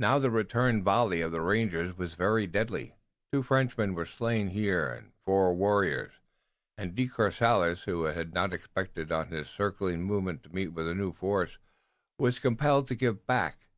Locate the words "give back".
12.96-13.68